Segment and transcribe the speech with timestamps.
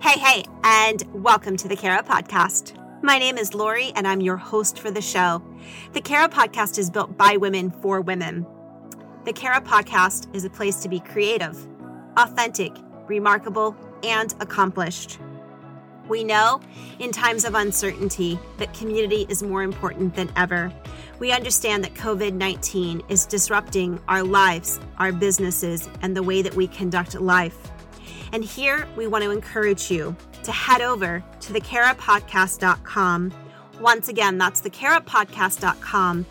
[0.00, 2.72] Hey, hey, and welcome to the Cara Podcast.
[3.02, 5.42] My name is Lori, and I'm your host for the show.
[5.92, 8.46] The Cara Podcast is built by women for women.
[9.26, 11.54] The Cara Podcast is a place to be creative,
[12.16, 12.72] authentic,
[13.08, 15.18] remarkable, and accomplished.
[16.08, 16.62] We know
[16.98, 20.72] in times of uncertainty that community is more important than ever.
[21.18, 26.54] We understand that COVID 19 is disrupting our lives, our businesses, and the way that
[26.54, 27.70] we conduct life.
[28.32, 33.32] And here we want to encourage you to head over to thecarapodcast.com.
[33.80, 36.26] Once again, that's thecarapodcast.com.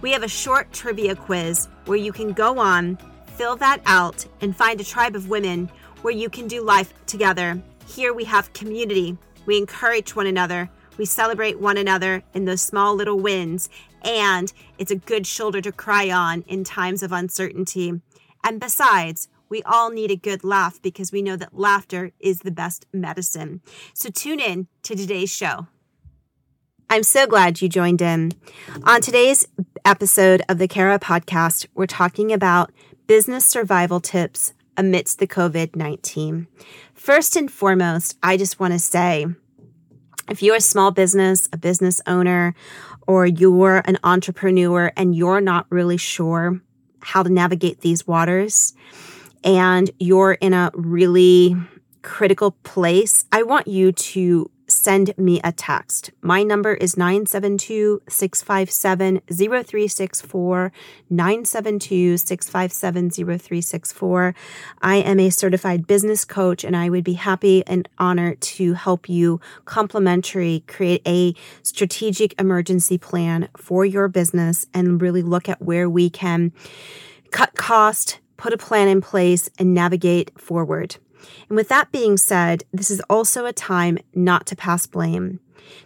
[0.00, 4.56] We have a short trivia quiz where you can go on, fill that out, and
[4.56, 5.70] find a tribe of women
[6.02, 9.16] where you can do life together here we have community.
[9.46, 10.68] We encourage one another.
[10.98, 13.70] We celebrate one another in those small little wins.
[14.02, 18.00] And it's a good shoulder to cry on in times of uncertainty.
[18.44, 22.50] And besides, we all need a good laugh because we know that laughter is the
[22.50, 23.60] best medicine.
[23.94, 25.66] So tune in to today's show.
[26.90, 28.32] I'm so glad you joined in.
[28.84, 29.46] On today's
[29.84, 32.72] episode of the Cara podcast, we're talking about
[33.06, 36.46] business survival tips amidst the COVID 19.
[36.94, 39.26] First and foremost, I just want to say
[40.30, 42.54] if you're a small business, a business owner,
[43.06, 46.60] or you're an entrepreneur and you're not really sure
[47.00, 48.74] how to navigate these waters,
[49.44, 51.56] and you're in a really
[52.02, 56.10] critical place, I want you to send me a text.
[56.20, 60.72] My number is 972 657 0364.
[61.10, 64.34] 972 657 0364.
[64.82, 69.08] I am a certified business coach and I would be happy and honored to help
[69.08, 75.88] you complimentary create a strategic emergency plan for your business and really look at where
[75.88, 76.52] we can
[77.30, 80.96] cut cost, put a plan in place, and navigate forward.
[81.48, 85.40] And with that being said, this is also a time not to pass blame.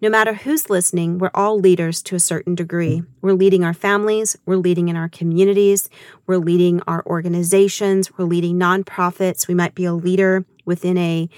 [0.00, 3.02] No matter who's listening, we're all leaders to a certain degree.
[3.20, 5.90] We're leading our families, we're leading in our communities,
[6.26, 9.48] we're leading our organizations, we're leading nonprofits.
[9.48, 11.28] We might be a leader within a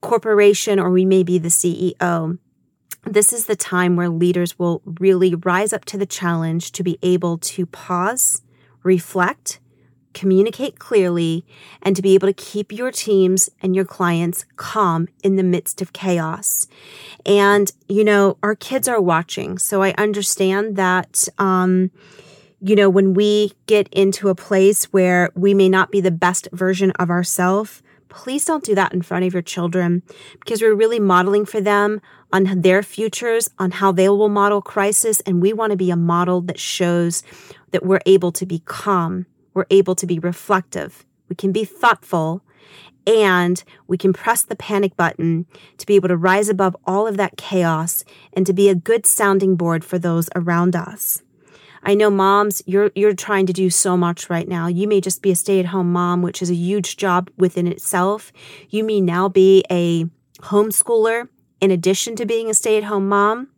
[0.00, 2.38] corporation or we may be the CEO.
[3.04, 6.98] This is the time where leaders will really rise up to the challenge to be
[7.02, 8.42] able to pause,
[8.82, 9.60] reflect,
[10.16, 11.44] communicate clearly,
[11.82, 15.82] and to be able to keep your teams and your clients calm in the midst
[15.82, 16.66] of chaos.
[17.26, 19.58] And, you know, our kids are watching.
[19.58, 21.90] So I understand that, um,
[22.60, 26.48] you know, when we get into a place where we may not be the best
[26.50, 30.02] version of ourselves, please don't do that in front of your children
[30.40, 32.00] because we're really modeling for them
[32.32, 35.20] on their futures, on how they will model crisis.
[35.26, 37.22] And we want to be a model that shows
[37.72, 41.04] that we're able to be calm we're able to be reflective.
[41.28, 42.42] We can be thoughtful
[43.06, 45.46] and we can press the panic button
[45.78, 49.06] to be able to rise above all of that chaos and to be a good
[49.06, 51.22] sounding board for those around us.
[51.82, 54.66] I know moms, you're you're trying to do so much right now.
[54.66, 58.32] You may just be a stay-at-home mom, which is a huge job within itself.
[58.68, 60.06] You may now be a
[60.40, 61.28] homeschooler
[61.60, 63.48] in addition to being a stay-at-home mom.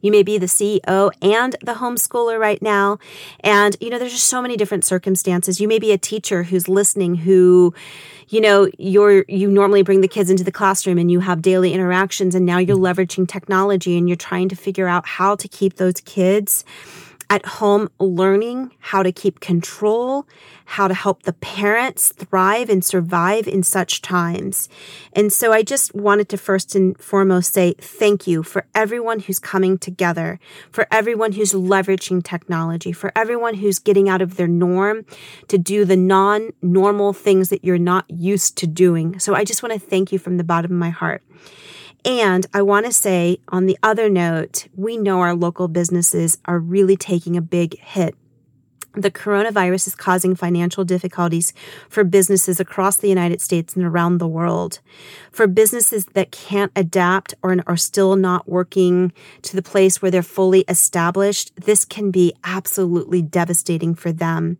[0.00, 2.98] You may be the CEO and the homeschooler right now.
[3.40, 5.60] And, you know, there's just so many different circumstances.
[5.60, 7.74] You may be a teacher who's listening who,
[8.28, 11.72] you know, you're, you normally bring the kids into the classroom and you have daily
[11.72, 13.00] interactions and now you're mm-hmm.
[13.00, 16.64] leveraging technology and you're trying to figure out how to keep those kids
[17.30, 20.26] at home learning how to keep control,
[20.64, 24.68] how to help the parents thrive and survive in such times.
[25.12, 29.38] And so I just wanted to first and foremost say thank you for everyone who's
[29.38, 30.40] coming together,
[30.72, 35.06] for everyone who's leveraging technology, for everyone who's getting out of their norm
[35.46, 39.20] to do the non normal things that you're not used to doing.
[39.20, 41.22] So I just want to thank you from the bottom of my heart.
[42.04, 46.58] And I want to say on the other note, we know our local businesses are
[46.58, 48.14] really taking a big hit.
[48.94, 51.52] The coronavirus is causing financial difficulties
[51.88, 54.80] for businesses across the United States and around the world.
[55.30, 59.12] For businesses that can't adapt or are still not working
[59.42, 64.58] to the place where they're fully established, this can be absolutely devastating for them.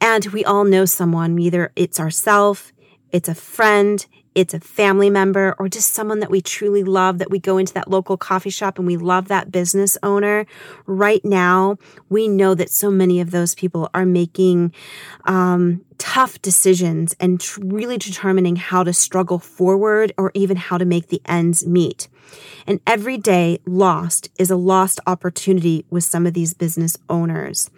[0.00, 2.72] And we all know someone, either it's ourselves,
[3.12, 4.04] it's a friend,
[4.40, 7.74] it's a family member or just someone that we truly love that we go into
[7.74, 10.46] that local coffee shop and we love that business owner.
[10.86, 11.76] Right now
[12.08, 14.72] we know that so many of those people are making
[15.26, 20.86] um, tough decisions and tr- really determining how to struggle forward or even how to
[20.86, 22.08] make the ends meet.
[22.66, 27.70] And every day lost is a lost opportunity with some of these business owners.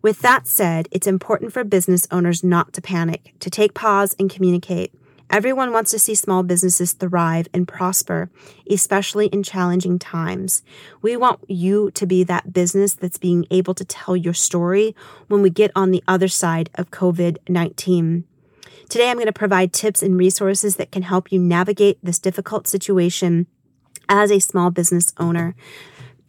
[0.00, 4.30] With that said, it's important for business owners not to panic, to take pause and
[4.30, 4.92] communicate
[5.30, 8.30] Everyone wants to see small businesses thrive and prosper,
[8.70, 10.62] especially in challenging times.
[11.02, 14.94] We want you to be that business that's being able to tell your story
[15.28, 18.24] when we get on the other side of COVID 19.
[18.88, 22.68] Today, I'm going to provide tips and resources that can help you navigate this difficult
[22.68, 23.46] situation
[24.08, 25.56] as a small business owner.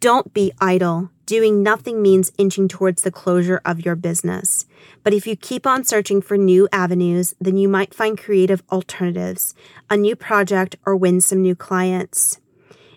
[0.00, 1.10] Don't be idle.
[1.26, 4.64] Doing nothing means inching towards the closure of your business.
[5.02, 9.52] But if you keep on searching for new avenues, then you might find creative alternatives,
[9.90, 12.38] a new project, or win some new clients.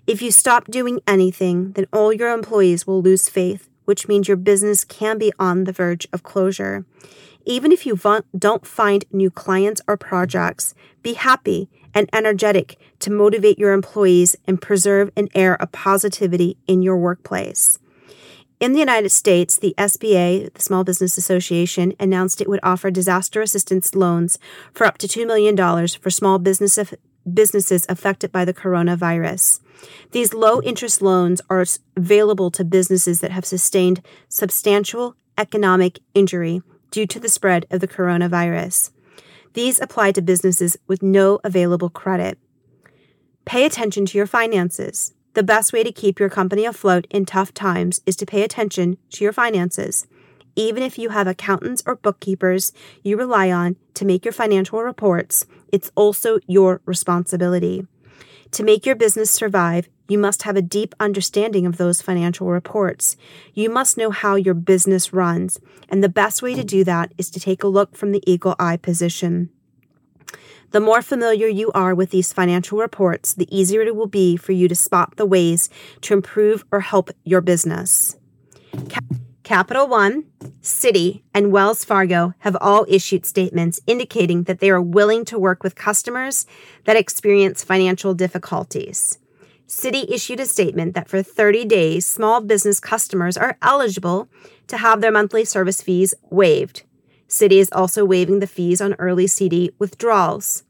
[0.05, 4.37] If you stop doing anything, then all your employees will lose faith, which means your
[4.37, 6.85] business can be on the verge of closure.
[7.45, 7.99] Even if you
[8.37, 14.61] don't find new clients or projects, be happy and energetic to motivate your employees and
[14.61, 17.79] preserve an air of positivity in your workplace.
[18.59, 23.41] In the United States, the SBA, the Small Business Association, announced it would offer disaster
[23.41, 24.37] assistance loans
[24.73, 25.55] for up to $2 million
[25.87, 26.77] for small business
[27.33, 29.61] businesses affected by the coronavirus.
[30.11, 31.63] These low interest loans are
[31.95, 37.87] available to businesses that have sustained substantial economic injury due to the spread of the
[37.87, 38.91] coronavirus.
[39.53, 42.37] These apply to businesses with no available credit.
[43.45, 45.13] Pay attention to your finances.
[45.33, 48.97] The best way to keep your company afloat in tough times is to pay attention
[49.11, 50.07] to your finances.
[50.55, 52.73] Even if you have accountants or bookkeepers
[53.03, 57.85] you rely on to make your financial reports, it's also your responsibility.
[58.51, 63.15] To make your business survive, you must have a deep understanding of those financial reports.
[63.53, 67.29] You must know how your business runs, and the best way to do that is
[67.29, 69.51] to take a look from the eagle eye position.
[70.71, 74.51] The more familiar you are with these financial reports, the easier it will be for
[74.51, 75.69] you to spot the ways
[76.01, 78.17] to improve or help your business.
[79.43, 80.25] Capital One,
[80.61, 85.63] Citi, and Wells Fargo have all issued statements indicating that they are willing to work
[85.63, 86.45] with customers
[86.83, 89.17] that experience financial difficulties.
[89.67, 94.29] Citi issued a statement that for 30 days, small business customers are eligible
[94.67, 96.83] to have their monthly service fees waived.
[97.29, 100.63] Citi is also waiving the fees on early CD withdrawals.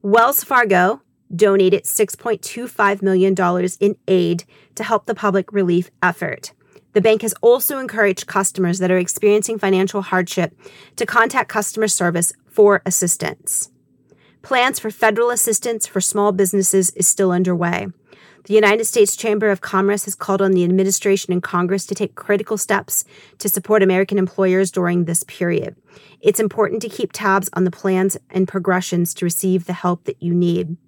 [0.00, 1.02] Wells Fargo
[1.34, 3.34] donated $6.25 million
[3.80, 4.44] in aid
[4.74, 6.52] to help the public relief effort.
[6.94, 10.58] The bank has also encouraged customers that are experiencing financial hardship
[10.96, 13.70] to contact customer service for assistance.
[14.40, 17.88] Plans for federal assistance for small businesses is still underway.
[18.48, 22.14] The United States Chamber of Commerce has called on the administration and Congress to take
[22.14, 23.04] critical steps
[23.40, 25.76] to support American employers during this period.
[26.22, 30.22] It's important to keep tabs on the plans and progressions to receive the help that
[30.22, 30.78] you need.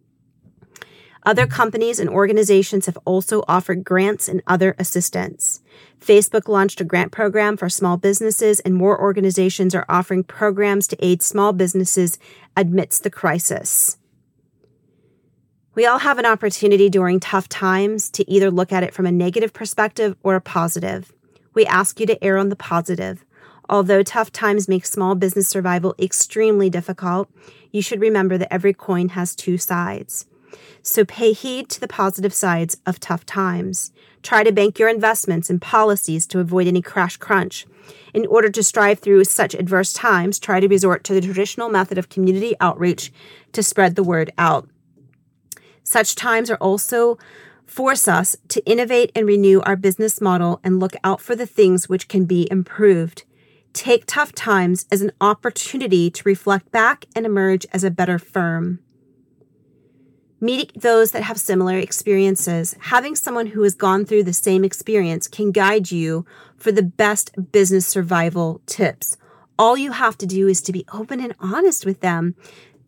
[1.26, 5.60] Other companies and organizations have also offered grants and other assistance.
[6.00, 11.04] Facebook launched a grant program for small businesses, and more organizations are offering programs to
[11.04, 12.18] aid small businesses
[12.56, 13.98] amidst the crisis.
[15.80, 19.10] We all have an opportunity during tough times to either look at it from a
[19.10, 21.10] negative perspective or a positive.
[21.54, 23.24] We ask you to err on the positive.
[23.66, 27.30] Although tough times make small business survival extremely difficult,
[27.72, 30.26] you should remember that every coin has two sides.
[30.82, 33.90] So pay heed to the positive sides of tough times.
[34.22, 37.66] Try to bank your investments and policies to avoid any crash crunch.
[38.12, 41.96] In order to strive through such adverse times, try to resort to the traditional method
[41.96, 43.10] of community outreach
[43.52, 44.68] to spread the word out.
[45.90, 47.18] Such times are also
[47.66, 51.88] force us to innovate and renew our business model and look out for the things
[51.88, 53.24] which can be improved.
[53.72, 58.78] Take tough times as an opportunity to reflect back and emerge as a better firm.
[60.40, 65.26] Meeting those that have similar experiences, having someone who has gone through the same experience
[65.26, 66.24] can guide you
[66.56, 69.16] for the best business survival tips.
[69.58, 72.36] All you have to do is to be open and honest with them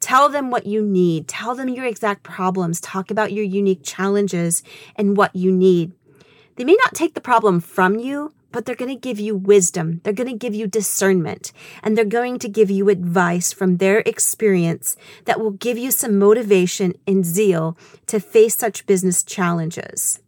[0.02, 1.28] Tell them what you need.
[1.28, 2.80] Tell them your exact problems.
[2.80, 4.64] Talk about your unique challenges
[4.96, 5.92] and what you need.
[6.56, 10.00] They may not take the problem from you, but they're going to give you wisdom.
[10.02, 11.52] They're going to give you discernment
[11.84, 16.18] and they're going to give you advice from their experience that will give you some
[16.18, 20.18] motivation and zeal to face such business challenges.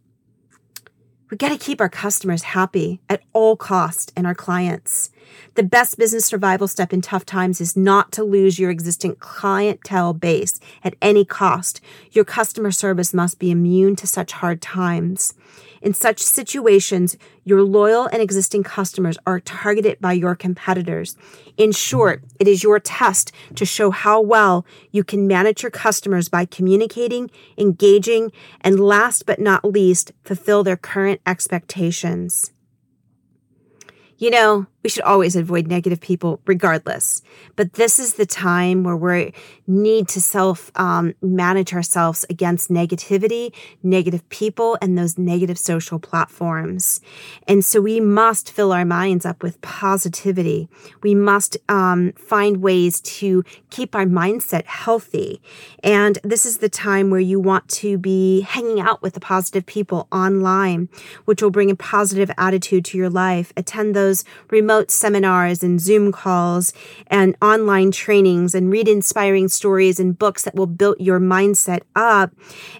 [1.31, 5.09] We got to keep our customers happy at all cost and our clients.
[5.55, 10.13] The best business survival step in tough times is not to lose your existing clientele
[10.13, 11.81] base at any cost.
[12.11, 15.33] Your customer service must be immune to such hard times.
[15.81, 21.15] In such situations, your loyal and existing customers are targeted by your competitors.
[21.57, 26.29] In short, it is your test to show how well you can manage your customers
[26.29, 32.51] by communicating, engaging, and last but not least, fulfill their current expectations.
[34.17, 37.23] You know, we should always avoid negative people regardless.
[37.55, 39.33] But this is the time where we
[39.65, 43.51] need to self um, manage ourselves against negativity,
[43.81, 47.01] negative people, and those negative social platforms.
[47.47, 50.69] And so we must fill our minds up with positivity.
[51.01, 55.41] We must um, find ways to keep our mindset healthy.
[55.83, 59.65] And this is the time where you want to be hanging out with the positive
[59.65, 60.89] people online,
[61.25, 63.51] which will bring a positive attitude to your life.
[63.57, 66.73] Attend those remote seminars and Zoom calls
[67.07, 72.31] and online trainings and read inspiring stories and books that will build your mindset up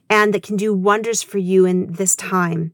[0.09, 2.71] and that can do wonders for you in this time.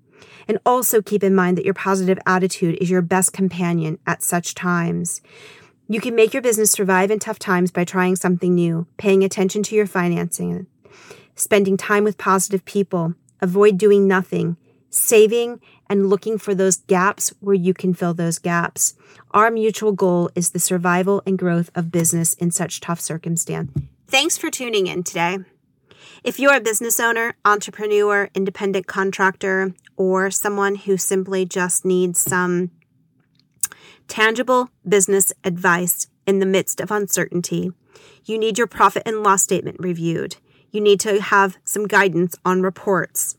[0.48, 4.56] And also keep in mind that your positive attitude is your best companion at such
[4.56, 5.22] times.
[5.88, 9.64] You can make your business survive in tough times by trying something new, paying attention
[9.64, 10.68] to your financing,
[11.36, 14.58] spending time with positive people, avoid doing nothing,
[14.92, 18.94] saving and looking for those gaps where you can fill those gaps.
[19.32, 23.72] Our mutual goal is the survival and growth of business in such tough circumstance.
[24.08, 25.40] Thanks for tuning in today.
[26.24, 32.70] If you're a business owner, entrepreneur, independent contractor, or someone who simply just needs some
[34.08, 37.72] tangible business advice in the midst of uncertainty,
[38.26, 40.36] you need your profit and loss statement reviewed.
[40.70, 43.36] You need to have some guidance on reports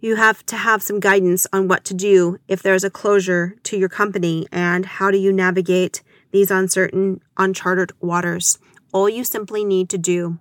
[0.00, 3.76] you have to have some guidance on what to do if there's a closure to
[3.76, 8.58] your company and how do you navigate these uncertain, uncharted waters.
[8.92, 10.38] All you simply need to do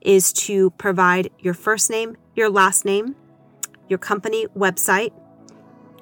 [0.00, 3.16] is to provide your first name, your last name,
[3.88, 5.12] your company website,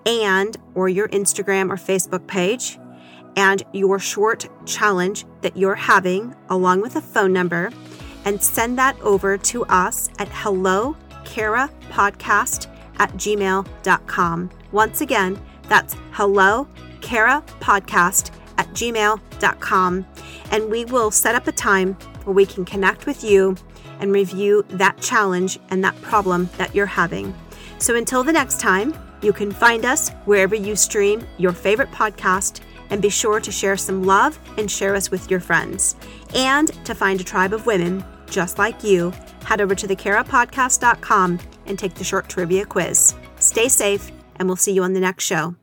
[0.06, 2.78] and or your Instagram or Facebook page
[3.36, 7.70] and your short challenge that you're having along with a phone number
[8.24, 14.50] and send that over to us at hello Cara podcast at gmail.com.
[14.72, 16.68] Once again, that's hello,
[17.00, 20.06] Cara podcast at gmail.com.
[20.50, 23.56] And we will set up a time where we can connect with you
[24.00, 27.34] and review that challenge and that problem that you're having.
[27.78, 32.60] So until the next time, you can find us wherever you stream your favorite podcast
[32.90, 35.96] and be sure to share some love and share us with your friends.
[36.34, 39.12] And to find a tribe of women just like you,
[39.44, 43.14] head over to thecarapodcast.com and take the short trivia quiz.
[43.38, 45.54] Stay safe, and we'll see you on the next show.